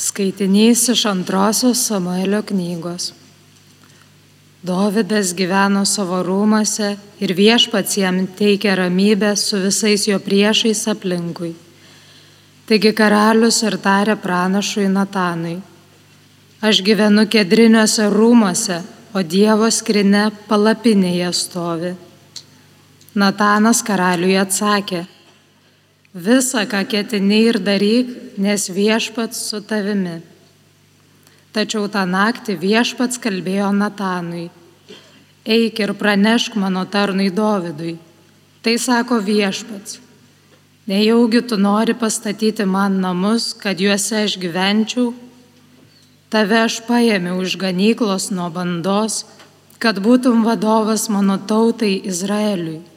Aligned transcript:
Skaitinys 0.00 0.88
iš 0.88 1.04
antrosios 1.06 1.86
Samuelio 1.86 2.42
knygos. 2.42 3.12
Dovydas 4.62 5.34
gyveno 5.36 5.82
savo 5.84 6.22
rūmose 6.24 6.94
ir 7.20 7.34
viešpats 7.36 7.98
jam 8.00 8.22
teikė 8.38 8.78
ramybę 8.80 9.34
su 9.36 9.60
visais 9.60 10.06
jo 10.08 10.16
priešais 10.24 10.86
aplinkui. 10.88 11.52
Taigi 12.64 12.94
karalius 12.96 13.60
ir 13.68 13.76
tarė 13.84 14.16
pranašui 14.16 14.88
Natanui. 14.88 15.58
Aš 16.64 16.80
gyvenu 16.86 17.26
kedriniuose 17.28 18.08
rūmose, 18.08 18.80
o 19.12 19.20
Dievo 19.20 19.68
skrinė 19.68 20.30
palapinėje 20.48 21.32
stovi. 21.36 21.92
Natanas 23.20 23.84
karaliui 23.84 24.40
atsakė. 24.40 25.04
Visa, 26.14 26.66
ką 26.66 26.82
ketini 26.90 27.44
ir 27.46 27.60
daryk, 27.62 28.08
nes 28.34 28.66
viešpats 28.66 29.44
su 29.46 29.60
tavimi. 29.62 30.18
Tačiau 31.54 31.86
tą 31.86 32.02
naktį 32.02 32.56
viešpats 32.58 33.20
kalbėjo 33.22 33.70
Natanui. 33.70 34.50
Eik 35.46 35.78
ir 35.78 35.94
pranešk 35.94 36.58
mano 36.58 36.82
tarnui 36.82 37.30
Dovydui. 37.30 37.94
Tai 38.62 38.74
sako 38.78 39.20
viešpats. 39.22 40.00
Nejaugi 40.90 41.46
tu 41.46 41.56
nori 41.56 41.94
pastatyti 41.94 42.66
man 42.66 42.98
namus, 42.98 43.54
kad 43.54 43.78
juose 43.78 44.26
aš 44.26 44.34
gyvenčiau? 44.42 45.14
Tave 46.30 46.58
aš 46.66 46.82
paėmiau 46.90 47.38
iš 47.46 47.54
ganyklos 47.54 48.32
nuo 48.34 48.50
bandos, 48.50 49.24
kad 49.78 50.02
būtum 50.02 50.42
vadovas 50.42 51.06
mano 51.06 51.38
tautai 51.38 52.00
Izraeliui. 52.02 52.89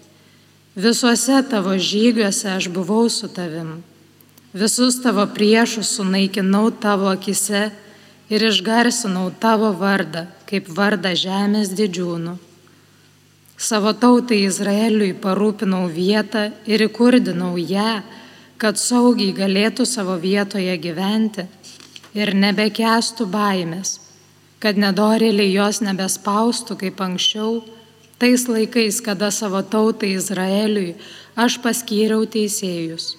Visuose 0.76 1.44
tavo 1.50 1.77
žygiuose 1.77 2.50
aš 2.50 2.68
buvau 2.73 3.09
su 3.09 3.27
tavim. 3.27 3.84
Visus 4.54 5.02
tavo 5.02 5.27
priešus 5.36 5.96
sunaikinau 5.96 6.72
tavo 6.72 7.12
akise 7.13 7.70
ir 8.30 8.46
išgarsinau 8.49 9.30
tavo 9.40 9.70
vardą, 9.77 10.26
kaip 10.49 10.70
vardą 10.74 11.13
žemės 11.13 11.70
didžiūnų. 11.77 12.34
Savo 13.57 13.93
tautai 13.93 14.41
Izraeliui 14.48 15.13
parūpinau 15.13 15.85
vietą 15.93 16.49
ir 16.65 16.82
įkurdinau 16.87 17.54
ją, 17.62 18.02
kad 18.58 18.82
saugiai 18.82 19.34
galėtų 19.37 19.85
savo 19.85 20.18
vietoje 20.18 20.74
gyventi 20.82 21.46
ir 22.18 22.34
nebekestų 22.34 23.30
baimės, 23.30 23.99
kad 24.58 24.82
nedorėliai 24.82 25.54
jos 25.54 25.84
nebespaustų 25.85 26.80
kaip 26.82 27.02
anksčiau 27.05 27.62
tais 28.24 28.48
laikais, 28.48 29.02
kada 29.04 29.32
savo 29.32 29.60
tautai 29.62 30.13
Izraeliui 30.16 30.93
aš 31.35 31.57
paskyriau 31.60 32.24
teisėjus. 32.24 33.18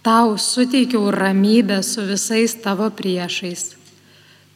Tau 0.00 0.38
suteikiau 0.40 1.10
ramybę 1.12 1.82
su 1.84 2.00
visais 2.08 2.54
tavo 2.64 2.88
priešais. 2.88 3.76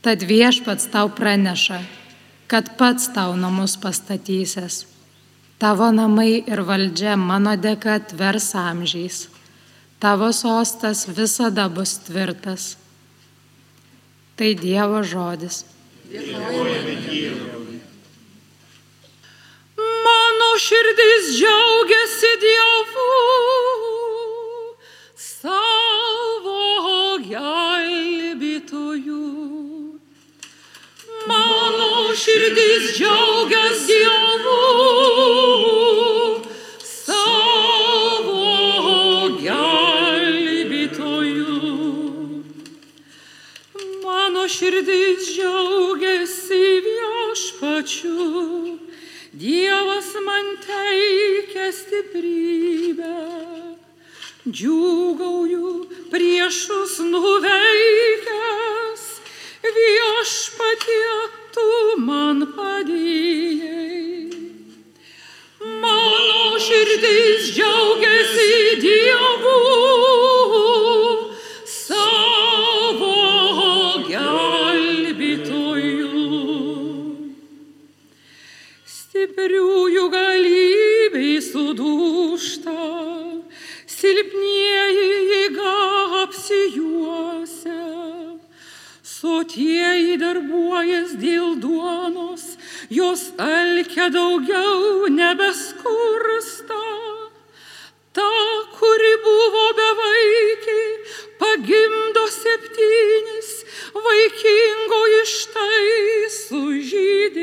Tad 0.00 0.24
viešpats 0.24 0.88
tau 0.88 1.10
praneša, 1.12 1.82
kad 2.48 2.70
pats 2.80 3.10
tau 3.12 3.36
namus 3.36 3.76
pastatysias. 3.76 4.86
Tavo 5.60 5.90
namai 5.92 6.40
ir 6.40 6.64
valdžia 6.64 7.18
mano 7.20 7.52
dėka 7.60 7.98
tvers 8.14 8.48
amžiais. 8.56 9.26
Tavo 10.00 10.32
sostas 10.32 11.04
visada 11.18 11.68
bus 11.68 11.98
tvirtas. 12.08 12.78
Tai 14.36 14.50
Dievo 14.64 15.04
žodis. 15.04 15.66
Dėkojame 16.08 16.96
Dievui 17.04 17.55
širdis 20.58 21.26
džiaugiasi 21.36 22.32
Dievu, 22.40 23.08
savo 25.16 26.62
gelbėtoju. 27.28 29.24
Mano 31.28 32.14
širdis 32.22 32.84
džiaugiasi 32.96 33.86
Dievu, 33.90 34.35
man 50.36 50.56
teikia 50.60 51.68
stiprybę, 51.72 53.20
džiūgauju 54.44 55.70
priešus 56.12 56.98
nuveikęs, 57.12 59.04
viešpatie 59.78 61.16
tu 61.56 61.68
man 62.04 62.44
padėjai. 62.58 64.28
Mano 65.80 66.60
širdis 66.68 67.52
džiaugiasi 67.56 68.80
Dievu. 68.84 70.35
Sotieji 90.16 90.20
darbuojas 90.20 91.16
dėl 91.20 91.56
duonos, 91.60 92.56
jos 92.90 93.32
alkia 93.38 94.10
daugiau 94.10 95.08
nebeskursta. 95.08 96.74
Ta, 98.12 98.30
kuri 98.78 99.16
buvo 99.22 99.72
bevaikė, 99.76 100.80
pagimdo 101.38 102.26
septynis, 102.28 103.64
vaikingo 103.92 105.06
iš 105.22 105.46
tai 105.52 106.30
sužydėjo. 106.32 107.36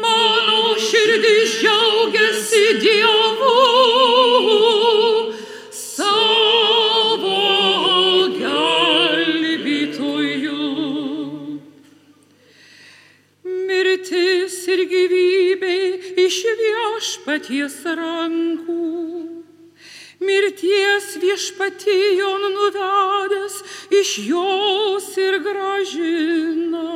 Mano 0.00 0.74
širdis 0.80 1.60
džiaugiasi 1.60 2.80
Dievu, 2.80 3.15
viešpaties 17.46 17.84
rankų. 17.96 19.42
Mirties 20.20 21.18
viešpatijon 21.20 22.42
nuvedęs 22.54 23.62
iš 23.90 24.18
jos 24.26 25.16
ir 25.18 25.38
gražina 25.44 26.86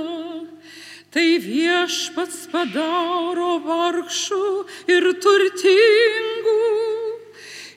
Tai 1.11 1.38
viešpats 1.43 2.47
padaro 2.53 3.59
vargšų 3.65 4.66
ir 4.88 5.09
turtingų. 5.21 6.56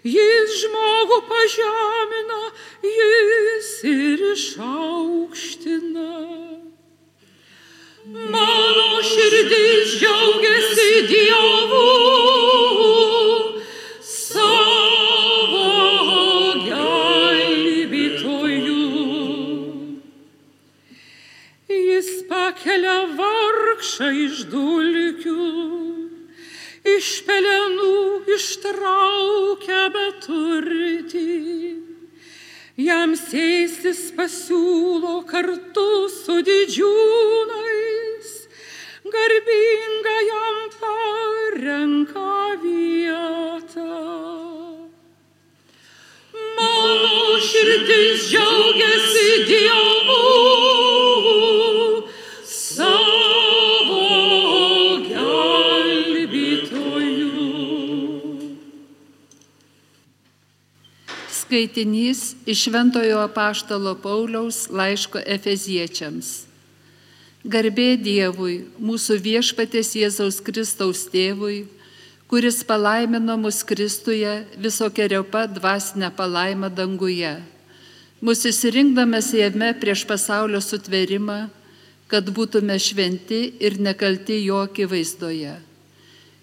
Jis 0.04 0.60
žmogų 0.62 1.20
pažemina, 1.28 2.42
jis 2.84 3.72
ir 3.90 4.24
išaukština. 4.34 6.12
Mano 8.06 9.02
širdis 9.02 9.98
džiaugiasi 9.98 11.08
Dievu. 11.10 12.43
Skaitinys 61.54 62.34
iš 62.50 62.64
Šventojo 62.64 63.20
apaštalo 63.22 63.92
Pauliaus 64.02 64.72
laiško 64.74 65.20
Efeziečiams. 65.36 66.48
Garbė 67.46 67.92
Dievui, 68.02 68.56
mūsų 68.82 69.20
viešpatės 69.22 69.92
Jėzaus 70.00 70.40
Kristaus 70.42 71.04
tėvui, 71.14 71.68
kuris 72.26 72.64
palaimino 72.66 73.38
mus 73.38 73.62
Kristuje 73.62 74.34
visokiojopa 74.58 75.46
dvasinę 75.60 76.10
palaimą 76.18 76.74
danguje, 76.74 77.36
mūsų 78.26 78.50
įsirinkdamas 78.50 79.30
jame 79.38 79.70
prieš 79.78 80.08
pasaulio 80.10 80.58
sutverimą, 80.58 81.40
kad 82.10 82.34
būtume 82.34 82.82
šventi 82.82 83.44
ir 83.62 83.78
nekalti 83.78 84.42
jo 84.48 84.66
akivaizdoje. 84.66 85.60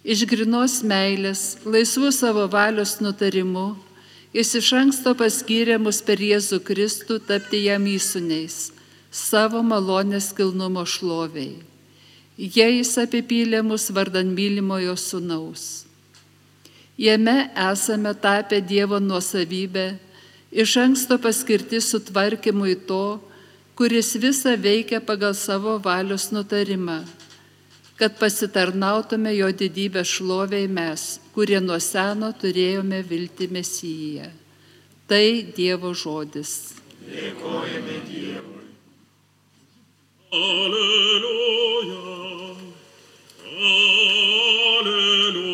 Iš 0.06 0.26
grinos 0.30 0.84
meilės, 0.86 1.56
laisvų 1.66 2.14
savo 2.14 2.46
valios 2.46 3.00
nutarimu, 3.02 3.89
Jis 4.30 4.52
iš 4.60 4.68
anksto 4.78 5.10
paskyrė 5.18 5.74
mus 5.82 5.98
per 6.06 6.20
Jėzų 6.22 6.60
Kristų 6.62 7.16
tapti 7.26 7.64
jam 7.64 7.82
įsūniais, 7.90 8.70
savo 9.10 9.58
malonės 9.66 10.30
kilnumo 10.38 10.84
šloviai. 10.86 11.56
Jais 12.38 12.92
apipylė 13.02 13.64
mus 13.66 13.88
vardan 13.90 14.30
mylimojo 14.36 14.94
sunaus. 14.94 15.84
Jame 16.94 17.50
esame 17.58 18.12
tapę 18.14 18.60
Dievo 18.62 19.00
nuosavybę, 19.02 19.88
iš 20.52 20.76
anksto 20.78 21.18
paskirti 21.18 21.80
sutvarkymui 21.82 22.76
to, 22.86 23.18
kuris 23.74 24.14
visą 24.14 24.54
veikia 24.54 25.02
pagal 25.02 25.34
savo 25.34 25.74
valios 25.82 26.30
nutarimą 26.30 27.00
kad 28.00 28.18
pasitarnautume 28.18 29.34
jo 29.36 29.48
didybę 29.52 30.00
šloviai 30.08 30.68
mes, 30.78 31.02
kurie 31.34 31.60
nuo 31.60 31.76
seno 31.84 32.30
turėjome 32.42 33.02
vilti 33.10 33.48
Mesiją. 33.52 34.30
Tai 35.10 35.26
Dievo 35.58 35.92
žodis. 35.92 36.54
Dėkojame 37.04 38.00
Dievui. 38.08 38.64
Alleluja. 40.40 41.00
viešpaties 44.80 45.49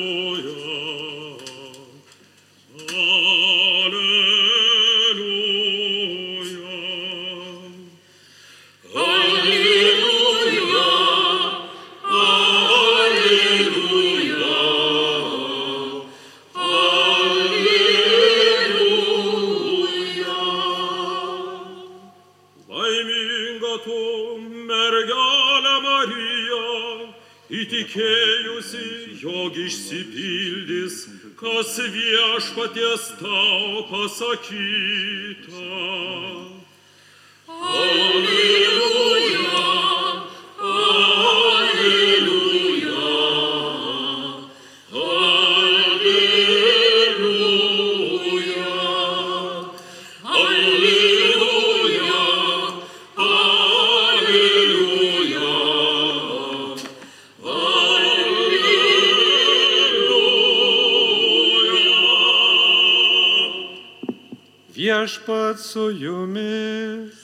Viešpat 65.06 65.58
su 65.60 65.90
jumis. 65.90 67.14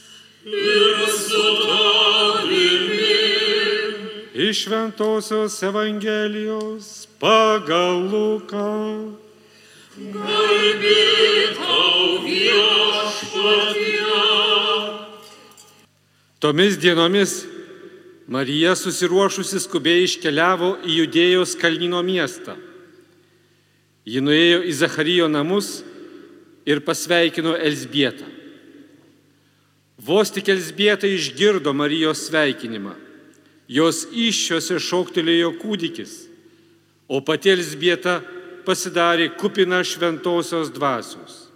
Ir 0.45 1.07
su 1.19 1.43
tavimi. 1.67 3.19
Iš 4.35 4.65
Šventojios 4.65 5.63
Evangelijos 5.63 7.09
pagal 7.19 8.07
Luką. 8.07 9.11
Garbė 9.99 11.59
tau 11.59 12.23
viešpatie. 12.23 13.99
Tomis 16.39 16.79
dienomis 16.79 17.47
Marija 18.29 18.77
susiruošusi 18.79 19.59
skubiai 19.59 20.07
iškeliavo 20.07 20.77
į 20.87 21.03
Judėjos 21.03 21.59
kalnino 21.59 21.99
miestą. 22.07 22.55
Ji 24.07 24.23
nuėjo 24.23 24.63
į 24.71 24.73
Zacharijo 24.87 25.27
namus 25.27 25.83
ir 26.67 26.81
pasveikino 26.81 27.57
Elsbietą. 27.57 28.27
Vos 29.99 30.31
tik 30.35 30.49
Elsbieta 30.49 31.07
išgirdo 31.07 31.73
Marijos 31.75 32.27
sveikinimą, 32.27 32.95
jos 33.71 34.05
iššiose 34.11 34.81
šoktelėjo 34.83 35.53
kūdikis, 35.63 36.15
o 37.07 37.21
pati 37.23 37.53
Elsbieta 37.53 38.21
pasidarė 38.67 39.31
kupina 39.39 39.83
šventosios 39.87 40.73
dvasios. 40.75 41.47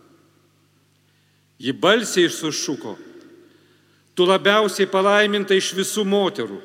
Ji 1.58 1.72
balsiai 1.72 2.28
sušuko, 2.30 2.96
tu 4.14 4.26
labiausiai 4.28 4.88
palaiminta 4.90 5.56
iš 5.56 5.72
visų 5.74 6.04
moterų 6.04 6.58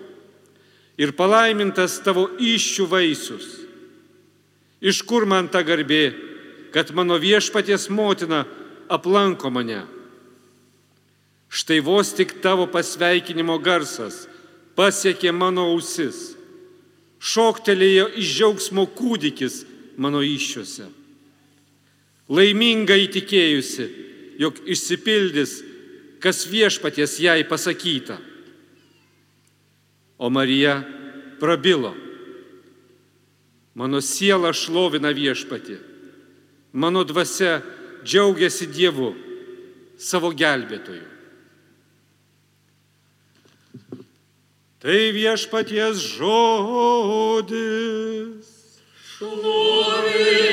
ir 1.01 1.13
palaimintas 1.17 1.97
tavo 2.03 2.27
iššių 2.37 2.87
vaisius. 2.91 3.47
Iš 4.81 5.01
kur 5.07 5.25
man 5.29 5.47
ta 5.47 5.61
garbė, 5.63 6.30
kad 6.71 6.91
mano 6.95 7.17
viešpaties 7.17 7.89
motina 7.89 8.45
aplanko 8.89 9.49
mane. 9.49 9.83
Štai 11.51 11.79
vos 11.83 12.13
tik 12.15 12.39
tavo 12.41 12.67
pasveikinimo 12.71 13.57
garsas 13.59 14.25
pasiekė 14.79 15.33
mano 15.35 15.67
ausis. 15.73 16.31
Šoktelėjo 17.21 18.07
iš 18.17 18.31
džiaugsmo 18.37 18.87
kūdikis 18.95 19.61
mano 19.99 20.23
iššiose. 20.23 20.87
Laiminga 22.31 22.95
įtikėjusi, 22.95 23.85
jog 24.39 24.63
išsipildys, 24.63 25.57
kas 26.23 26.45
viešpaties 26.47 27.19
jai 27.19 27.43
pasakyta. 27.45 28.15
O 30.17 30.31
Marija 30.31 30.79
prabilo. 31.41 31.91
Mano 33.75 33.99
siela 34.01 34.53
šlovina 34.55 35.11
viešpatį 35.11 35.90
Mano 36.73 37.03
dvasia 37.03 37.61
džiaugiasi 38.03 38.67
Dievu, 38.71 39.15
savo 39.99 40.31
gelbėtoju. 40.31 41.11
Tai 44.81 45.01
viešpaties 45.13 45.99
žodis. 46.17 47.59
Šlovė 49.11 50.50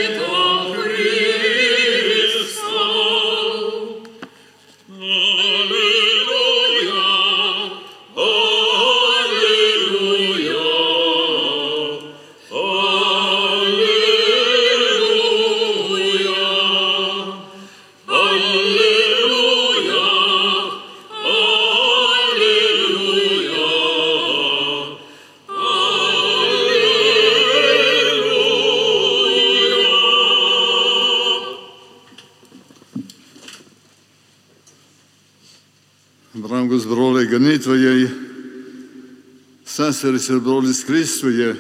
seseris 39.99 40.31
ir 40.31 40.38
brolis 40.45 40.85
Kristuje, 40.87 41.57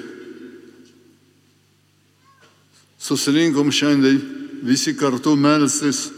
susirinkom 2.98 3.72
šiandien 3.72 4.20
visi 4.62 4.94
kartu 4.94 5.34
melstis 5.34 6.12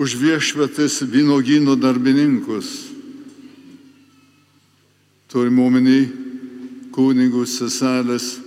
už 0.00 0.14
viešvetės 0.16 1.02
vynogynų 1.04 1.76
darbininkus. 1.76 2.70
Turim 5.28 5.60
omeny 5.60 6.06
kunigus, 6.96 7.58
seselės, 7.60 8.38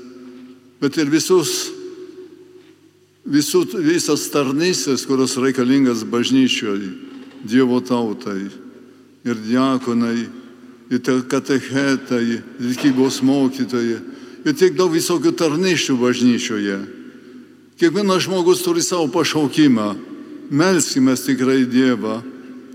bet 0.82 0.98
ir 0.98 1.14
visus 1.14 1.70
visų, 3.30 3.68
visas 3.86 4.26
tarnystės, 4.34 5.06
kurios 5.06 5.38
reikalingas 5.38 6.02
bažnyčioje, 6.10 6.90
Dievo 7.40 7.78
tautai 7.80 8.50
ir 9.24 9.38
diakonai, 9.46 10.39
ir 10.90 11.00
te- 11.00 11.22
katechetai, 11.30 12.42
ir 12.60 12.74
tikybos 12.74 13.22
mokytojai, 13.22 14.00
ir 14.46 14.54
tiek 14.58 14.74
daug 14.78 14.92
visokių 14.94 15.34
tarnyščių 15.38 15.96
bažnyčioje. 16.00 16.80
Kiekvienas 17.80 18.26
žmogus 18.26 18.64
turi 18.66 18.82
savo 18.84 19.08
pašaukimą. 19.08 19.96
Melskime 20.50 21.14
tikrai 21.16 21.64
Dievą, 21.70 22.24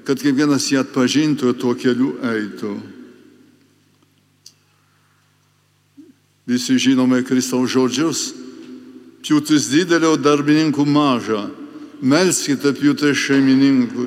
kad 0.07 0.21
kiekvienas 0.23 0.71
jį 0.71 0.79
atpažintų 0.85 1.51
ir 1.51 1.57
tuo 1.59 1.75
keliu 1.75 2.15
eitų. 2.23 2.77
Visi 6.47 6.79
žinome 6.79 7.25
Kristaus 7.27 7.73
žodžius. 7.73 8.23
Pjūtis 9.25 9.71
didelio 9.73 10.15
darbininkų 10.21 10.85
maža. 10.87 11.49
Melskite 12.05 12.75
pjūtės 12.77 13.17
šeimininkui, 13.17 14.07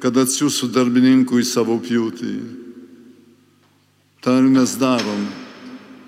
kad 0.00 0.16
atsiųstų 0.20 0.68
darbininkų 0.76 1.40
į 1.40 1.46
savo 1.48 1.80
pjūtį. 1.80 2.59
Ta 4.20 4.36
ir 4.38 4.48
mes 4.52 4.76
darom. 4.76 5.24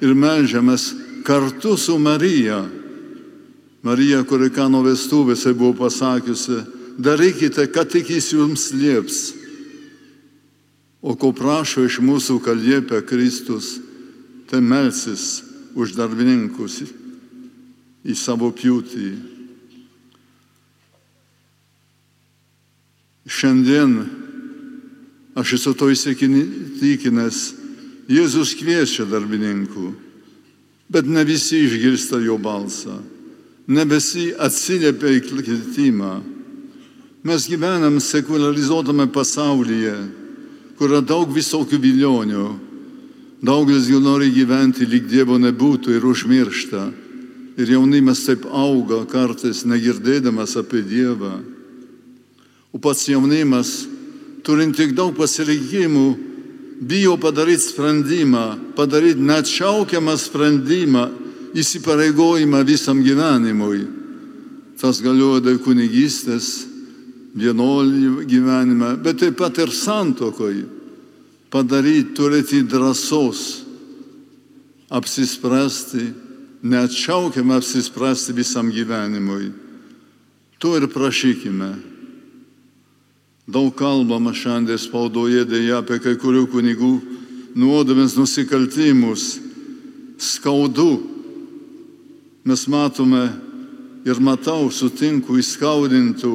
Ir 0.02 0.12
melžiamės 0.18 0.90
kartu 1.24 1.76
su 1.80 1.96
Marija. 1.98 2.60
Marija, 3.82 4.22
kuri 4.28 4.50
kano 4.54 4.82
vestuvėse 4.84 5.54
buvo 5.56 5.86
pasakiusi, 5.86 6.60
darykite, 7.02 7.66
ką 7.72 7.86
tik 7.88 8.10
jis 8.12 8.32
jums 8.34 8.68
lieps. 8.76 9.20
O 11.02 11.16
ko 11.18 11.32
prašo 11.34 11.86
iš 11.86 11.98
mūsų, 12.04 12.38
kad 12.44 12.60
liepia 12.60 13.00
Kristus, 13.02 13.78
tai 14.46 14.60
melsis 14.62 15.42
už 15.74 15.96
darbininkus 15.96 16.82
į 18.04 18.14
savo 18.18 18.52
pjūtį. 18.54 19.08
Šiandien 23.26 23.96
aš 25.38 25.56
esu 25.56 25.72
to 25.78 25.88
įsitikinęs, 25.90 27.61
Jėzus 28.12 28.52
kviečia 28.58 29.06
darbininkų, 29.08 29.86
bet 30.92 31.06
ne 31.08 31.22
visi 31.24 31.62
išgirsta 31.64 32.20
jo 32.20 32.36
balsą, 32.36 32.98
ne 33.72 33.84
visi 33.88 34.32
atsiliepia 34.36 35.14
į 35.16 35.22
kvietimą. 35.30 36.14
Mes 37.22 37.46
gyvenam 37.48 38.00
sekularizuotame 38.02 39.06
pasaulyje, 39.14 39.94
kur 40.76 40.90
yra 40.90 41.00
daug 41.00 41.30
visokių 41.32 41.78
vilionių. 41.78 42.46
Daugelis 43.42 43.88
jų 43.90 44.00
nori 44.02 44.28
gyventi 44.34 44.86
lyg 44.86 45.06
Dievo 45.10 45.38
nebūtų 45.38 45.94
ir 45.96 46.04
užmiršta. 46.06 46.82
Ir 47.62 47.72
jaunimas 47.74 48.24
taip 48.26 48.44
auga 48.46 49.02
kartais 49.06 49.62
negirdėdamas 49.68 50.56
apie 50.58 50.82
Dievą. 50.82 51.32
O 52.72 52.80
pats 52.82 53.06
jaunimas, 53.08 53.86
turint 54.42 54.76
tiek 54.76 54.94
daug 54.96 55.14
pasirinkimų, 55.14 56.31
bijo 56.82 57.16
padaryti 57.16 57.62
sprendimą, 57.62 58.74
padaryti 58.76 59.20
neatšaukiamą 59.20 60.16
sprendimą, 60.18 61.08
įsipareigojimą 61.54 62.64
visam 62.64 63.02
gyvenimui. 63.04 63.86
Tas 64.80 64.98
galioja 65.04 65.42
dėl 65.44 65.60
kunigystės, 65.62 66.66
vienuolių 67.38 68.24
gyvenime, 68.28 68.96
bet 69.00 69.20
taip 69.22 69.38
pat 69.38 69.60
ir 69.62 69.70
santokoj. 69.72 70.64
Padaryti, 71.52 72.14
turėti 72.16 72.62
drąsos 72.64 73.62
apsispręsti, 74.92 76.10
neatšaukiamą 76.64 77.60
apsispręsti 77.60 78.32
visam 78.32 78.72
gyvenimui. 78.72 79.52
To 80.58 80.76
ir 80.76 80.88
prašykime. 80.88 81.91
Daug 83.46 83.72
kalbama 83.74 84.30
šiandien 84.34 84.78
spaudoje 84.78 85.42
dėja 85.48 85.80
apie 85.82 85.98
kai 86.02 86.14
kurių 86.14 86.46
kunigų 86.52 86.92
nuodėmės 87.58 88.14
nusikaltimus. 88.14 89.40
Skaudu. 90.22 91.02
Mes 92.46 92.66
matome 92.70 93.24
ir 94.06 94.18
matau, 94.22 94.70
sutinku 94.70 95.38
įskaudintų, 95.38 96.34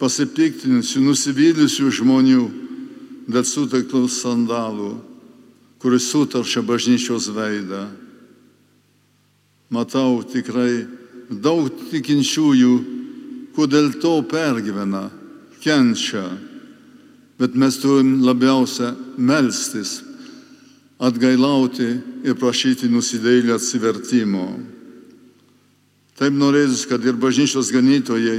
pasipiktinusių, 0.00 1.02
nusivylusių 1.04 1.92
žmonių 2.00 2.46
dėl 3.28 3.44
suteiktų 3.44 4.02
sandalų, 4.12 4.94
kuris 5.80 6.08
sutaršia 6.12 6.62
bažnyčios 6.64 7.28
veidą. 7.36 7.86
Matau 9.72 10.20
tikrai 10.24 10.86
daug 11.28 11.68
tikinčiųjų, 11.90 12.74
kodėl 13.56 13.92
to 14.00 14.20
pergyvena, 14.28 15.08
kenčia. 15.66 16.30
Bet 17.36 17.58
mes 17.58 17.76
turim 17.82 18.22
labiausia 18.24 18.94
melstis, 19.18 19.98
atgailauti 20.96 21.88
ir 22.24 22.38
prašyti 22.38 22.88
nusidėlį 22.88 23.52
atsivertimo. 23.52 24.46
Taip 26.16 26.32
norėtus, 26.32 26.86
kad 26.88 27.04
ir 27.04 27.18
bažnyčios 27.20 27.68
ganytojai 27.74 28.38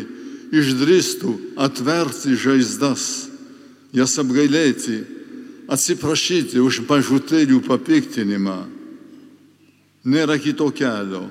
išdrįstų 0.55 1.33
atverti 1.61 2.33
žaizdas, 2.39 3.27
jas 3.93 4.17
apgailėti, 4.17 5.03
atsiprašyti 5.69 6.63
už 6.63 6.81
mažutėlių 6.87 7.61
papiktinimą. 7.67 8.57
Nėra 10.07 10.39
kito 10.39 10.71
kelio. 10.71 11.27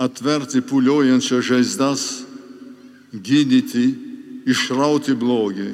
Atverti 0.00 0.62
puliojančias 0.64 1.44
žaizdas, 1.44 2.04
gydyti, 3.12 3.86
išrauti 4.46 5.14
blogį, 5.18 5.70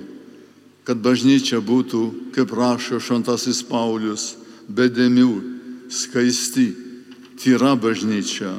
kad 0.87 1.01
bažnyčia 1.03 1.61
būtų, 1.61 2.33
kaip 2.35 2.53
rašo 2.55 3.01
Šantasis 3.03 3.63
Paulius, 3.67 4.37
bedėmių, 4.69 5.33
skaisti, 5.91 6.71
tyra 7.41 7.75
bažnyčia. 7.79 8.55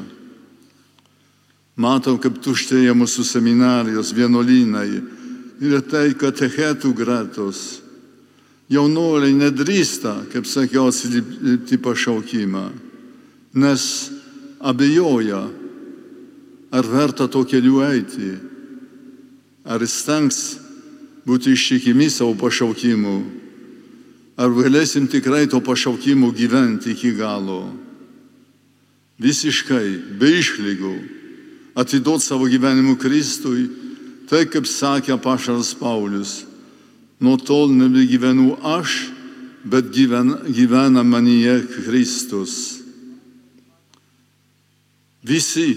Matau, 1.77 2.17
kaip 2.17 2.39
tuštėja 2.41 2.96
mūsų 2.98 3.24
seminarijos, 3.27 4.13
vienuolynai 4.17 4.89
ir 5.62 5.81
tai 5.89 6.10
katechetų 6.17 6.93
gretos. 6.98 7.84
Jaunuoliai 8.67 9.31
nedrįsta, 9.38 10.25
kaip 10.34 10.48
sakiau, 10.50 10.89
atsilipti 10.89 11.77
pašaukimą, 11.79 12.65
nes 13.55 13.84
abejoja, 14.60 15.46
ar 16.75 16.89
verta 16.91 17.29
to 17.31 17.46
keliu 17.48 17.79
eiti, 17.86 18.34
ar 19.67 19.83
stengs 19.83 20.57
būti 21.27 21.51
ištikimi 21.51 22.07
savo 22.09 22.38
pašaukimu, 22.39 23.17
ar 24.39 24.53
galėsim 24.55 25.09
tikrai 25.12 25.45
to 25.51 25.59
pašaukimu 25.59 26.31
gyventi 26.31 26.93
iki 26.95 27.12
galo. 27.17 27.65
Visiškai, 29.19 30.15
be 30.21 30.29
išlygų, 30.39 30.93
atiduoti 31.75 32.24
savo 32.24 32.47
gyvenimu 32.47 32.95
Kristui, 33.01 33.67
tai 34.29 34.45
kaip 34.47 34.69
sakė 34.69 35.17
pašaras 35.19 35.74
Paulius, 35.75 36.45
nuo 37.19 37.36
tol 37.38 37.74
nebegyvenu 37.74 38.55
aš, 38.77 39.09
bet 39.67 39.89
gyvena, 39.91 40.39
gyvena 40.47 41.03
manyje 41.03 41.59
Kristus. 41.75 42.77
Visi 45.27 45.74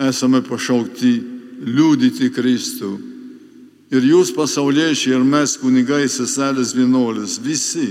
esame 0.00 0.40
pašaukti 0.40 1.29
liūdyti 1.60 2.30
Kristų. 2.34 2.90
Ir 3.90 4.06
jūs 4.06 4.30
pasauliečiai, 4.36 5.16
ir 5.16 5.24
mes 5.26 5.56
kunigai, 5.58 6.04
seselės 6.08 6.74
vienuolis, 6.76 7.40
visi. 7.42 7.88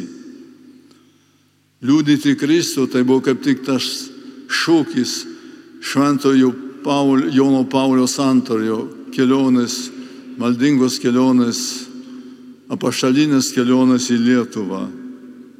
Liūdyti 1.83 2.35
Kristų 2.39 2.87
tai 2.91 3.03
buvo 3.07 3.23
kaip 3.23 3.43
tik 3.43 3.63
tas 3.67 3.85
šūkis 4.49 5.13
šventojo 5.83 6.53
Paul, 6.83 7.27
Jono 7.35 7.65
Paulio 7.67 8.07
santorio 8.07 8.85
kelionės, 9.15 9.89
maldingos 10.39 10.99
kelionės, 11.03 11.61
apašalinės 12.71 13.51
kelionės 13.55 14.09
į 14.13 14.19
Lietuvą. 14.23 14.85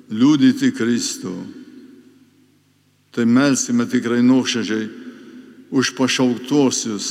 Liūdyti 0.10 0.72
Kristų. 0.74 1.34
Tai 3.14 3.26
melsime 3.26 3.86
tikrai 3.90 4.22
nuoširdžiai 4.26 4.88
už 5.76 5.92
pašauktuosius, 5.98 7.10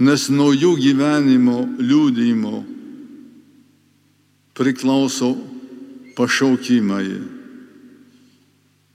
nes 0.00 0.28
nuo 0.32 0.54
jų 0.56 0.74
gyvenimo 0.80 1.62
liūdimo 1.76 2.62
priklauso 4.56 5.34
pašaukimai. 6.16 7.20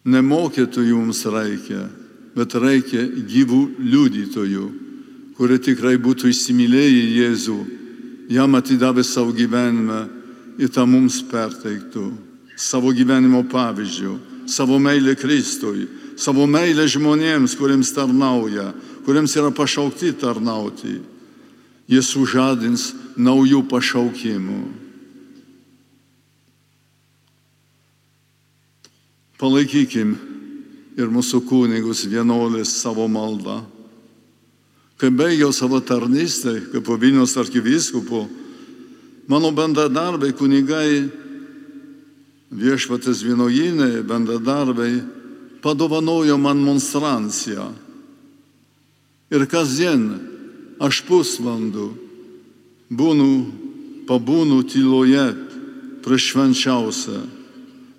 Nemokytojų 0.05 0.89
jums 0.91 1.23
reikia, 1.29 1.87
bet 2.37 2.53
reikia 2.61 3.05
gyvų 3.05 3.61
liudytojų, 3.81 4.65
kurie 5.37 5.57
tikrai 5.61 5.95
būtų 6.01 6.29
įsimylėję 6.29 7.05
Jėzų, 7.19 7.57
jam 8.33 8.57
atidavę 8.57 9.05
savo 9.05 9.33
gyvenimą 9.33 10.03
ir 10.61 10.69
tą 10.73 10.85
mums 10.89 11.21
perteiktų 11.29 12.11
savo 12.55 12.93
gyvenimo 12.95 13.43
pavyzdžių, 13.51 14.13
savo 14.47 14.77
meilę 14.79 15.15
Kristui, 15.19 15.87
savo 16.17 16.45
meilę 16.47 16.85
žmonėms, 16.87 17.57
kuriems 17.59 17.91
tarnauja, 17.93 18.71
kuriems 19.05 19.35
yra 19.37 19.51
pašaukti 19.53 20.13
tarnauti, 20.19 20.99
jis 21.87 22.09
sužadins 22.09 22.89
naujų 23.17 23.61
pašaukimų. 23.69 24.63
Palaikykim 29.35 30.15
ir 30.95 31.11
mūsų 31.11 31.41
kunigus 31.45 32.05
vienolės 32.07 32.71
savo 32.81 33.05
maldą. 33.11 33.61
Kai 34.95 35.11
baigiau 35.11 35.51
savo 35.53 35.81
tarnystę, 35.83 36.55
kaip 36.71 36.87
Vilnius 37.01 37.35
arkivyskupo, 37.37 38.23
mano 39.27 39.51
bendradarbiai 39.51 40.31
kunigai, 40.33 41.03
viešpatės 42.55 43.25
vienojinai, 43.27 44.05
bendradarbiai 44.07 45.01
padovanojo 45.61 46.37
man 46.39 46.63
monstranciją. 46.63 47.73
Ir 49.33 49.45
kasdien 49.49 50.03
aš 50.77 51.01
pusvalandų 51.07 51.87
būnu, 52.93 53.29
pabūnu 54.05 54.61
tyloje 54.69 55.25
prieš 56.05 56.27
švenčiausią, 56.33 57.21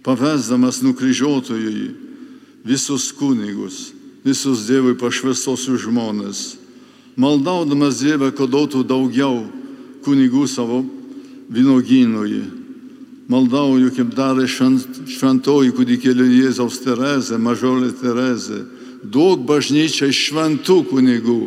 pavesdamas 0.07 0.83
nukryžiuotojui 0.87 1.89
visus 2.67 3.11
kunigus, 3.11 3.91
visus 4.23 4.67
Dievui 4.69 4.95
pašvestosius 4.99 5.83
žmonės, 5.83 6.45
maldaudamas 7.19 7.99
Dievą, 7.99 8.31
kad 8.31 8.53
duotų 8.53 8.85
daugiau 8.87 9.43
kunigų 10.07 10.47
savo 10.47 10.85
vynogynui. 11.51 12.45
Maldauju, 13.27 13.91
kaip 13.91 14.13
darė 14.15 14.47
šventoji 14.47 15.73
kūdikėlė 15.75 16.29
Jėzaus 16.31 16.79
Terezė, 16.85 17.41
mažolė 17.43 17.91
Terezė, 17.99 18.63
duok 19.05 19.45
bažnyčiai 19.49 20.15
šventų 20.15 20.79
kunigų. 20.91 21.41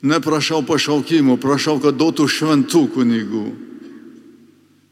Neprašau 0.00 0.62
pašaukimo, 0.64 1.36
prašau, 1.36 1.76
kad 1.82 1.98
duotų 2.00 2.24
šventų 2.28 2.86
kunigų. 2.94 3.44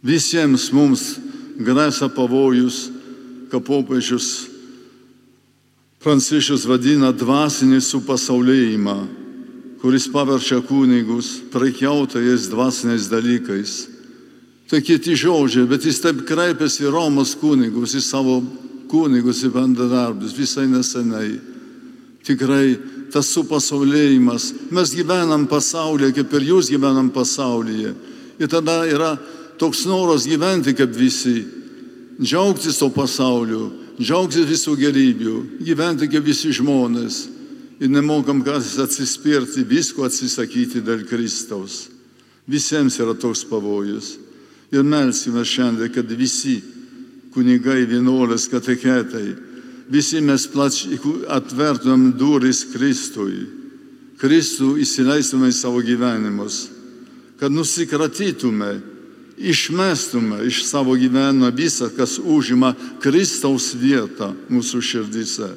Visiems 0.04 0.68
mums 0.76 1.14
grėsia 1.58 2.10
pavojus, 2.12 2.88
kad 3.48 3.64
popiežius 3.64 4.48
Pranciškus 5.98 6.62
vadina 6.70 7.08
dvasinį 7.10 7.80
supasaulėjimą, 7.82 8.98
kuris 9.82 10.04
paverčia 10.12 10.60
kunigus 10.62 11.32
prekiautojais 11.50 12.46
dvasiniais 12.52 13.08
dalykais. 13.10 13.72
Tai 14.70 14.78
kiti 14.84 15.16
žodžiai, 15.18 15.66
bet 15.66 15.88
jis 15.88 15.98
taip 16.04 16.22
kreipėsi 16.28 16.84
į 16.86 16.92
Romos 16.94 17.32
kunigus, 17.40 17.96
į 17.98 18.02
savo 18.04 18.38
kunigus, 18.90 19.44
į 19.44 19.52
bendradarbius 19.54 20.36
visai 20.36 20.66
nesenai. 20.70 21.38
Tikrai 22.26 22.76
tas 23.12 23.30
supasaulėjimas, 23.32 24.52
mes 24.74 24.92
gyvenam 24.96 25.46
pasaulyje, 25.48 26.12
kaip 26.18 26.34
ir 26.36 26.48
jūs 26.50 26.68
gyvenam 26.72 27.08
pasaulyje. 27.14 27.94
Ir 28.38 28.50
tada 28.52 28.82
yra 28.88 29.14
toks 29.58 29.86
noras 29.88 30.26
gyventi 30.28 30.74
kaip 30.76 30.92
visi, 30.94 31.40
džiaugtis 32.20 32.78
to 32.78 32.90
pasauliu, 32.94 33.70
džiaugtis 33.98 34.46
visų 34.46 34.76
gerybių, 34.78 35.34
gyventi 35.66 36.08
kaip 36.10 36.26
visi 36.26 36.52
žmonės 36.54 37.26
ir 37.78 37.90
nemokam 37.90 38.42
kas 38.44 38.76
atsispirti, 38.82 39.64
visko 39.66 40.06
atsisakyti 40.06 40.82
dėl 40.84 41.04
Kristaus. 41.08 41.86
Visiems 42.48 42.96
yra 42.98 43.14
toks 43.14 43.44
pavojus. 43.46 44.16
Ir 44.72 44.84
melskime 44.84 45.44
šiandien, 45.46 45.92
kad 45.92 46.10
visi 46.12 46.58
kunigai, 47.38 47.86
vienuolės, 47.86 48.48
kateketai, 48.50 49.36
visi 49.86 50.20
mes 50.20 50.48
plačiai 50.50 50.98
atvertumėm 51.38 52.10
duris 52.18 52.64
Kristui, 52.72 53.46
Kristų 54.18 54.74
įsileistume 54.82 55.52
į 55.52 55.54
savo 55.54 55.78
gyvenimus, 55.86 56.64
kad 57.38 57.54
nusikratytume 57.54 58.72
išmestume 59.38 60.40
iš 60.48 60.64
savo 60.66 60.96
gyvenimo 60.98 61.52
visą, 61.54 61.86
kas 61.94 62.18
užima 62.18 62.72
Kristaus 62.98 63.70
vietą 63.78 64.32
mūsų 64.50 64.82
širdise. 64.82 65.52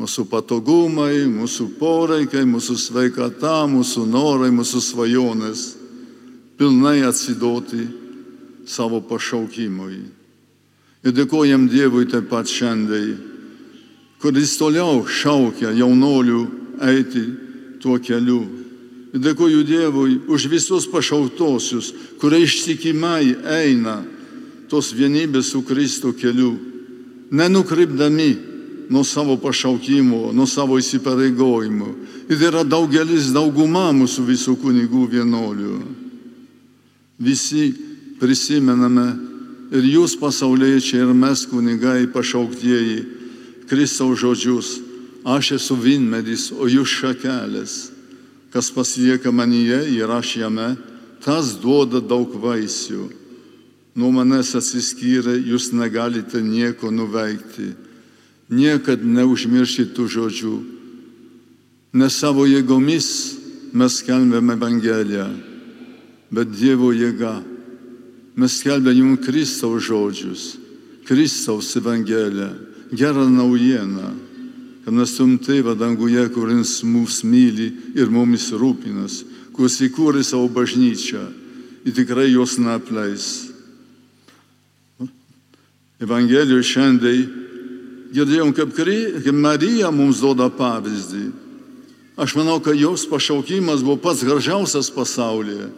Mūsų 0.00 0.24
patogumai, 0.32 1.28
mūsų 1.28 1.66
poreikiai, 1.76 2.48
mūsų 2.48 2.78
sveikata, 2.80 3.66
mūsų 3.68 4.06
norai, 4.08 4.48
mūsų 4.50 4.80
svajonės 4.80 5.66
pilnai 6.56 7.02
atsidoti 7.04 7.84
savo 8.64 9.02
pašaukimui. 9.04 10.21
Ir 11.02 11.14
dėkojam 11.16 11.66
Dievui 11.70 12.06
taip 12.06 12.28
pat 12.30 12.46
šiandien, 12.46 13.16
kuris 14.22 14.54
toliau 14.58 15.02
šaukia 15.02 15.72
jaunolių 15.74 16.42
eiti 16.86 17.24
tuo 17.82 17.98
keliu 17.98 18.42
Dėkuoju 19.12 19.60
Dievui 19.68 20.14
už 20.24 20.46
visus 20.48 20.86
pašautosius, 20.88 21.92
kurie 22.16 22.46
ištikimai 22.46 23.34
eina 23.44 24.00
tos 24.72 24.94
vienybės 24.96 25.50
su 25.52 25.60
Kristų 25.68 26.14
keliu, 26.16 26.54
nenukrypdami 27.28 28.30
nuo 28.88 29.04
savo 29.04 29.36
pašaukimo, 29.36 30.30
nuo 30.32 30.46
savo 30.48 30.78
įsipareigojimų. 30.80 31.90
Ir 32.32 32.46
yra 32.48 32.64
daugelis, 32.64 33.28
dauguma 33.36 33.90
mūsų 33.92 34.24
visų 34.30 34.56
kunigų 34.62 35.04
vienuolių. 35.12 35.76
Visi 37.20 37.68
prisimename 38.16 39.06
ir 39.72 39.88
jūs 39.96 40.18
pasauliečiai, 40.20 41.02
ir 41.06 41.14
mes 41.16 41.46
kunigai 41.48 42.06
pašauktieji 42.12 43.00
Kristaus 43.70 44.20
žodžius. 44.20 44.76
Aš 45.22 45.54
esu 45.56 45.76
vinmedis, 45.78 46.50
o 46.52 46.66
jūs 46.66 46.98
šakelės 46.98 47.74
kas 48.52 48.70
pasilieka 48.70 49.32
manyje 49.32 49.80
ir 49.96 50.10
aš 50.10 50.36
jame, 50.36 50.76
tas 51.24 51.56
duoda 51.56 52.00
daug 52.04 52.34
vaisių. 52.36 53.08
Nuo 53.96 54.10
manęs 54.12 54.52
atsiskyrę 54.56 55.38
jūs 55.40 55.70
negalite 55.72 56.40
nieko 56.44 56.90
nuveikti. 56.92 57.72
Niekad 58.52 59.04
neužmirškite 59.04 59.96
tų 59.96 60.08
žodžių. 60.16 60.56
Ne 61.96 62.08
savo 62.12 62.44
jėgomis 62.48 63.08
mes 63.72 64.00
skelbėme 64.00 64.56
Evangeliją, 64.56 65.28
bet 66.32 66.52
Dievo 66.52 66.92
jėga. 66.92 67.40
Mes 68.36 68.58
skelbėme 68.58 68.96
jums 68.96 69.24
Kristaus 69.26 69.84
žodžius, 69.84 70.44
Kristaus 71.04 71.74
Evangeliją, 71.76 72.50
gerą 72.92 73.28
naujieną 73.28 74.12
kad 74.82 74.94
mes 74.94 75.14
turim 75.14 75.36
tėvą 75.38 75.76
danguje, 75.78 76.24
kuris 76.34 76.80
mus 76.82 77.22
myli 77.22 77.68
ir 77.94 78.10
mumis 78.10 78.48
rūpinas, 78.50 79.22
kuris 79.54 79.78
įkūrė 79.86 80.24
savo 80.26 80.48
bažnyčią 80.50 81.22
ir 81.86 81.94
tikrai 81.94 82.32
jos 82.32 82.56
neapleis. 82.58 83.28
Evangelijoje 86.02 86.66
šiandien 86.66 87.28
girdėjom, 88.12 88.50
kaip, 88.56 88.74
kaip 88.74 89.36
Marija 89.38 89.92
mums 89.94 90.18
duoda 90.20 90.48
pavyzdį. 90.50 91.28
Aš 92.18 92.34
manau, 92.36 92.58
kad 92.60 92.76
jos 92.76 93.06
pašaukimas 93.08 93.84
buvo 93.86 94.00
pats 94.02 94.24
gražiausias 94.26 94.90
pasaulyje. 94.92 95.70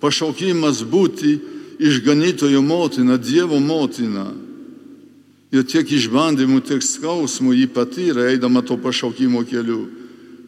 Pašaukimas 0.00 0.80
būti 0.82 1.36
išganytojo 1.78 2.62
motina, 2.62 3.16
Dievo 3.16 3.60
motina. 3.60 4.30
Ir 5.54 5.64
tiek 5.64 5.88
išbandymų, 5.92 6.60
tiek 6.66 6.82
skausmų 6.82 7.54
jį 7.54 7.66
patyrė, 7.72 8.30
eidama 8.32 8.64
to 8.66 8.76
pašaukimo 8.80 9.44
keliu. 9.46 9.86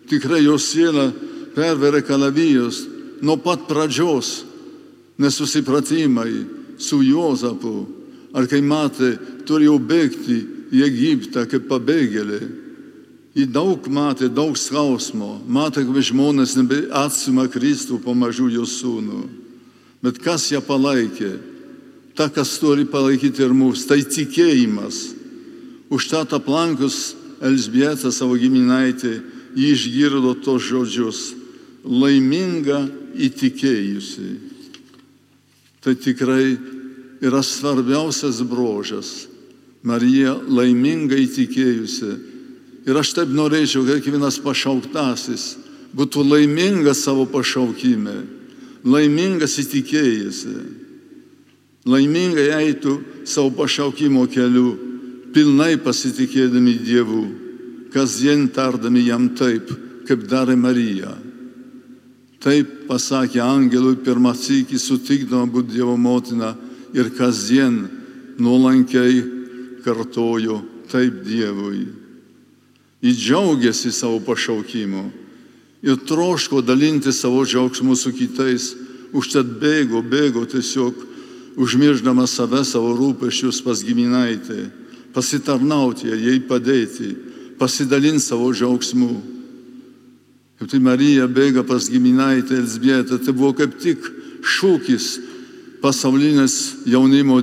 Tikrai 0.08 0.42
jos 0.42 0.66
siela 0.72 1.10
perverė 1.54 2.02
kalavijos 2.04 2.82
nuo 3.22 3.36
pat 3.40 3.66
pradžios, 3.68 4.42
nesusipratimai 5.18 6.32
su 6.78 7.00
Jozapu, 7.02 7.86
ar 8.34 8.46
kai 8.50 8.60
matė, 8.62 9.16
turėjo 9.46 9.78
bėgti 9.78 10.38
į 10.74 10.84
Egiptą 10.86 11.46
kaip 11.50 11.68
pabėgėlė. 11.70 12.40
Ji 13.38 13.46
daug 13.46 13.84
matė, 13.92 14.28
daug 14.28 14.56
skausmo, 14.58 15.38
matė, 15.46 15.84
kaip 15.86 16.02
žmonės 16.10 16.56
nebeatsima 16.58 17.46
Kristų 17.52 18.00
pamažu 18.02 18.48
jos 18.50 18.80
sūnų. 18.80 19.47
Bet 20.02 20.18
kas 20.22 20.50
ją 20.52 20.60
palaikė? 20.62 21.36
ta, 22.18 22.26
kas 22.28 22.58
turi 22.58 22.82
palaikyti 22.84 23.44
ir 23.46 23.54
mus, 23.54 23.84
tai 23.86 24.02
tikėjimas. 24.02 25.14
Užtat 25.94 26.34
aplankus 26.34 27.14
Elsbietą 27.38 28.10
savo 28.10 28.34
giminaitį, 28.34 29.12
jį 29.54 29.68
išgirdo 29.76 30.32
tos 30.42 30.64
žodžius- 30.66 31.20
laiminga 32.02 32.90
įtikėjusi. 33.14 34.30
Tai 35.80 35.94
tikrai 35.94 36.58
yra 37.22 37.38
svarbiausias 37.38 38.42
brožas. 38.42 39.28
Marija 39.84 40.34
laiminga 40.34 41.14
įtikėjusi. 41.14 42.18
Ir 42.84 42.94
aš 42.98 43.14
taip 43.14 43.28
norėčiau, 43.28 43.86
kad 43.86 44.02
kiekvienas 44.02 44.42
pašauktasis 44.42 45.54
būtų 45.94 46.26
laimingas 46.26 46.98
savo 47.04 47.26
pašaukime, 47.26 48.37
laimingas 48.84 49.58
įtikėjusi 49.62 50.56
laimingai 51.88 52.48
eitų 52.58 52.94
savo 53.28 53.52
pašaukimo 53.62 54.26
keliu, 54.32 54.74
pilnai 55.32 55.76
pasitikėdami 55.80 56.74
Dievu, 56.84 57.22
kasdien 57.94 58.48
tardami 58.52 59.06
jam 59.06 59.30
taip, 59.38 59.70
kaip 60.08 60.26
darė 60.28 60.56
Marija. 60.56 61.14
Taip 62.42 62.86
pasakė 62.88 63.40
angelui 63.42 63.96
pirmą 64.04 64.34
sykį 64.36 64.78
sutikdama 64.78 65.48
būti 65.52 65.78
Dievo 65.78 65.96
motina 65.98 66.54
ir 66.94 67.10
kasdien 67.16 67.80
nuolankiai 68.38 69.24
kartojo 69.84 70.60
taip 70.92 71.24
Dievui. 71.26 71.86
Jis 73.02 73.18
džiaugiasi 73.18 73.92
savo 73.94 74.20
pašaukimu 74.26 75.04
ir 75.82 75.96
troško 76.06 76.60
dalinti 76.62 77.12
savo 77.12 77.44
džiaugsmu 77.44 77.96
su 77.96 78.12
kitais, 78.12 78.72
užtat 79.12 79.46
bėgo, 79.60 80.02
bėgo 80.02 80.44
tiesiog 80.48 81.06
užmirždama 81.58 82.26
save 82.26 82.64
savo 82.64 82.92
rūpešius 82.96 83.62
pas 83.64 83.82
giminaitę, 83.84 84.68
pasitarnauti, 85.14 86.10
jai 86.10 86.38
padėti, 86.46 87.14
pasidalinti 87.58 88.22
savo 88.22 88.52
džiaugsmu. 88.52 89.10
Ir 90.58 90.66
tai 90.66 90.80
Marija 90.82 91.28
bėga 91.30 91.62
pas 91.66 91.86
giminaitę 91.90 92.58
Elsbietą, 92.58 93.20
tai 93.22 93.32
buvo 93.32 93.54
kaip 93.54 93.78
tik 93.78 94.02
šūkis 94.42 95.18
jaunimo, 96.86 97.38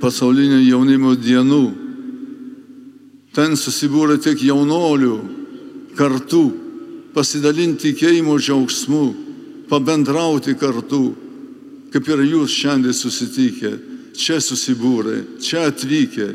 pasaulinio 0.00 0.60
jaunimo 0.62 1.16
dienų. 1.18 1.64
Ten 3.34 3.56
susibūrė 3.56 4.20
tiek 4.22 4.38
jaunolių 4.38 5.16
kartu, 5.96 6.61
pasidalinti 7.14 7.92
tikėjimo 7.92 8.38
džiaugsmu, 8.40 9.02
pabendrauti 9.70 10.54
kartu, 10.60 11.12
kaip 11.92 12.08
ir 12.08 12.24
jūs 12.24 12.54
šiandien 12.56 12.96
susitikę, 12.96 13.72
čia 14.16 14.40
susibūrė, 14.40 15.40
čia 15.40 15.66
atvykę, 15.70 16.28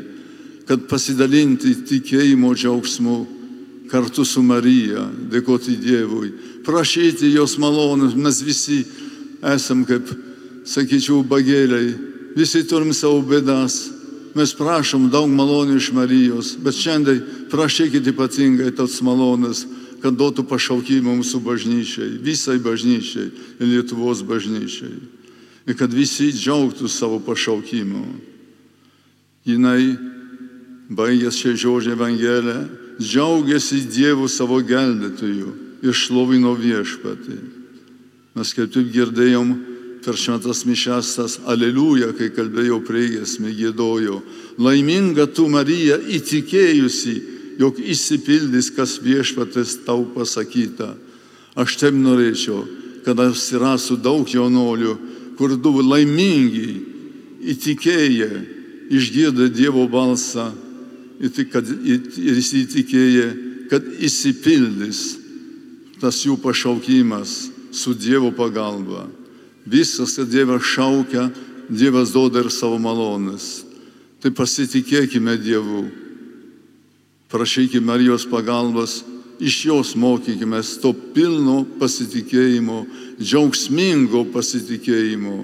kad 0.68 0.86
pasidalinti 0.90 1.74
tikėjimo 1.88 2.52
džiaugsmu 2.54 3.18
kartu 3.88 4.24
su 4.26 4.42
Marija, 4.44 5.06
dėkoti 5.32 5.78
Dievui, 5.80 6.32
prašyti 6.66 7.30
jos 7.32 7.56
malonės, 7.58 8.16
mes 8.18 8.42
visi 8.44 8.82
esam 9.54 9.84
kaip, 9.88 10.10
sakyčiau, 10.68 11.22
bagėliai, 11.24 11.94
visi 12.36 12.62
turim 12.68 12.92
savo 12.92 13.22
bėdas, 13.24 13.78
mes 14.36 14.52
prašom 14.54 15.08
daug 15.10 15.30
malonių 15.32 15.78
iš 15.80 15.90
Marijos, 15.96 16.52
bet 16.60 16.76
šiandien 16.76 17.48
prašykite 17.50 18.12
ypatingai 18.12 18.74
tos 18.76 19.00
malonės, 19.02 19.64
kad 20.02 20.14
duotų 20.14 20.44
pašaukimą 20.48 21.16
mūsų 21.18 21.40
bažnyčiai, 21.42 22.18
visai 22.22 22.58
bažnyčiai 22.62 23.28
ir 23.58 23.66
Lietuvos 23.66 24.22
bažnyčiai. 24.26 24.98
Ir 25.68 25.76
kad 25.76 25.92
visi 25.92 26.30
džiaugtų 26.32 26.88
savo 26.88 27.18
pašaukimu. 27.20 28.04
Jinai, 29.48 29.96
baigęs 30.88 31.36
šią 31.36 31.54
žodžią 31.60 31.96
Evangeliją, 31.96 32.60
džiaugiasi 33.00 33.84
Dievu 33.92 34.28
savo 34.28 34.60
gelbėtoju 34.64 35.54
ir 35.82 35.94
šlovino 35.94 36.54
viešpatį. 36.58 37.38
Mes 38.38 38.54
kaip 38.54 38.72
taip 38.74 38.90
girdėjom 38.94 39.52
per 40.04 40.16
šventas 40.16 40.62
mišestas, 40.64 41.38
aleliuja, 41.46 42.12
kai 42.16 42.30
kalbėjau 42.34 42.78
priegesmė, 42.86 43.50
gėdojo. 43.52 44.22
Laiminga 44.62 45.26
tu 45.26 45.48
Marija 45.50 45.98
įtikėjusi, 45.98 47.16
jog 47.58 47.78
įsipildys, 47.82 48.70
kas 48.74 48.98
viešpatės 49.02 49.80
tau 49.86 50.04
pasakyta. 50.14 50.94
Aš 51.58 51.76
taip 51.80 51.96
norėčiau, 51.98 52.62
kad 53.02 53.18
atsirastų 53.18 53.98
daug 54.02 54.28
jaunolių, 54.30 54.94
kur 55.38 55.56
du 55.58 55.72
laimingi, 55.82 56.70
įtikėję, 57.42 58.30
išgirdę 58.94 59.48
Dievo 59.54 59.86
balsą 59.90 60.52
ir 61.18 62.38
įsitikėję, 62.38 63.28
kad 63.70 63.84
įsipildys 63.98 65.00
tas 65.98 66.22
jų 66.22 66.38
pašaukimas 66.42 67.48
su 67.74 67.94
Dievo 67.94 68.30
pagalba. 68.32 69.08
Viskas, 69.68 70.14
kad 70.16 70.30
Dievas 70.30 70.62
šaukia, 70.64 71.28
Dievas 71.68 72.14
duoda 72.14 72.40
ir 72.40 72.52
savo 72.54 72.78
malonės. 72.80 73.66
Tai 74.22 74.30
pasitikėkime 74.34 75.36
Dievu. 75.42 75.88
Prašykime 77.28 77.86
Marijos 77.86 78.24
pagalbos, 78.30 79.02
iš 79.40 79.64
jos 79.64 79.94
mokykime 79.94 80.62
to 80.82 80.94
pilno 81.14 81.64
pasitikėjimo, 81.80 82.86
džiaugsmingo 83.20 84.24
pasitikėjimo 84.32 85.36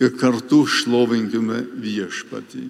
ir 0.00 0.14
kartu 0.20 0.62
šlovinkime 0.66 1.64
viešpatį. 1.82 2.68